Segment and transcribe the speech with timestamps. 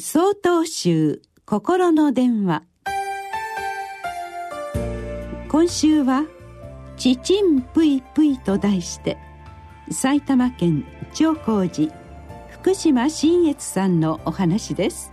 [0.00, 2.62] 総統集心の電話。
[5.48, 6.24] 今週は
[6.96, 9.18] 「ちちんぷいぷい」と題して
[9.90, 10.84] 埼玉県
[11.14, 11.92] 長光寺
[12.48, 15.10] 福島新越さんのお話です。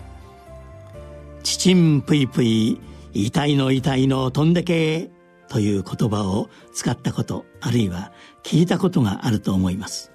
[1.42, 2.80] ちちんぷいぷい
[3.14, 5.10] 痛いの痛いの飛んでけ
[5.48, 8.12] という言葉を使ったことあるいは
[8.44, 10.12] 聞いたことがあると思います。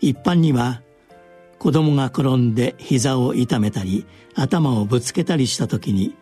[0.00, 0.80] 一般には
[1.58, 6.14] 子供が転んで膝を痛めたり頭をぶつけたりした時に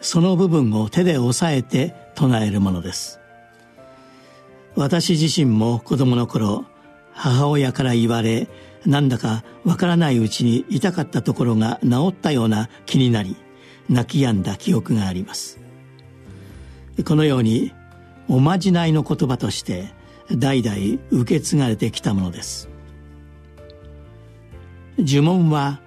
[0.00, 3.20] その部分を手で押さえて唱えるものです。
[4.74, 6.64] 私自身も子供の頃
[7.12, 8.48] 母親から言われ
[8.86, 13.36] なんだかわからないうちに痛かったところが治ったような気になり
[13.88, 15.60] 泣き止んだ記憶があります。
[17.06, 17.72] このように
[18.28, 19.92] おまじないの言葉として
[20.30, 20.76] 代々
[21.10, 22.71] 受け継がれてきたものです。
[24.98, 25.80] 呪文は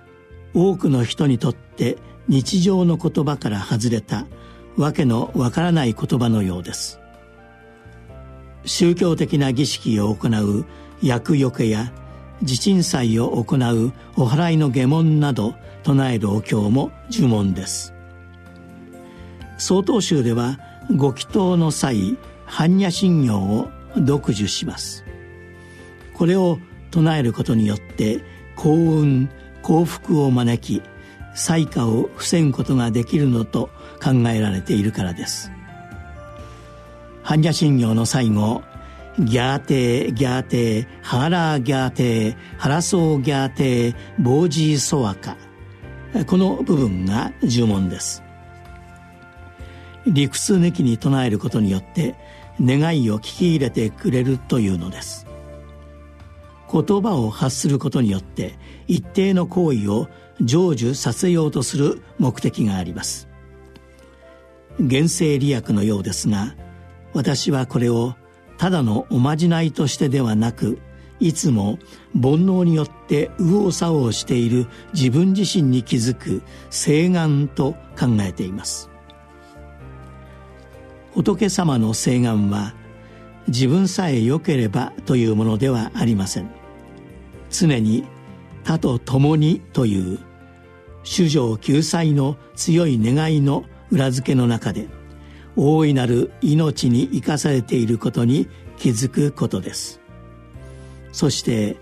[0.54, 4.26] 多くの人にとって日常の言葉から外れた
[4.78, 7.00] わけのわからない言葉のようです。
[8.66, 10.66] 宗教的な儀式を行う
[11.02, 11.94] 厄除けや
[12.42, 17.94] 地鎮祭を行うお祓いの下門など唱えるお経も呪文です。
[19.58, 20.60] 曹洞宗では
[20.96, 22.18] ご祈祷の際
[22.48, 25.06] 般若心経を読誦します。
[26.14, 26.60] これを
[26.92, 28.22] 唱えることによって
[28.56, 29.30] 幸運
[29.62, 30.84] 幸福を招き
[31.34, 33.70] 災禍を防ぐことができるのと
[34.02, 35.52] 考えられているからです。
[37.24, 38.62] 般若心経の最後
[39.20, 45.38] ギャーテーギャーテーハーラーギャーテーハラソーギャーテーボージーソワカ
[46.28, 48.24] この部分が呪文です。
[50.06, 52.16] 理屈抜きに唱えることによって
[52.62, 55.26] 願いを聞き入れてくれるというのです。
[56.72, 60.08] 言葉を発することによって一定の行為を
[60.40, 63.28] 成就させようとする目的があります。
[64.78, 66.56] 原生利益のようですが
[67.14, 68.16] 私はこれを
[68.58, 70.80] ただのおまじないとしてではなく
[71.20, 71.80] いつも
[72.14, 78.90] 煩悩によって右往左往している自分自身に気づく誓願と考えています。
[81.14, 82.74] 仏様の誓願は
[83.48, 86.50] 自分さえ良ければというものではありません。
[87.50, 88.06] 常に
[88.64, 90.20] 他と共にという
[91.04, 94.88] 主情救済の強い願いの裏付けの中で
[95.56, 98.48] 大いなる命に生かされていることに
[98.78, 100.02] 気づくことです。
[101.12, 101.78] そして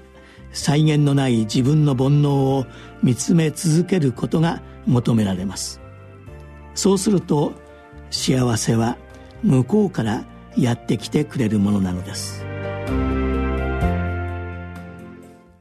[0.52, 2.66] 際限のない自分の煩悩を
[3.02, 5.82] 見つめ続けることが求められます。
[6.76, 7.54] そうすると
[8.12, 8.98] 幸せは
[9.42, 10.26] 向こうから
[10.58, 12.44] やってきてくれるものなのです。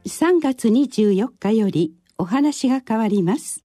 [0.07, 3.65] 3月24日よりお話が変わります。